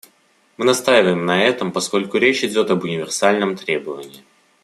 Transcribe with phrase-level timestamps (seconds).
[0.57, 4.23] Мы настаиваем на этом, поскольку речь идет об универсальном требовании.